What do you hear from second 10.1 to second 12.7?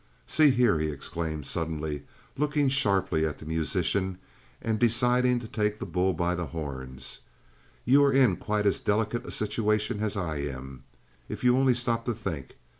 I am, if you only stop to think.